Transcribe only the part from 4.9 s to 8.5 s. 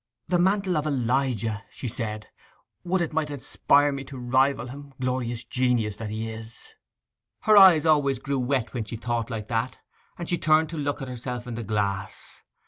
glorious genius that he is!' Her eyes always grew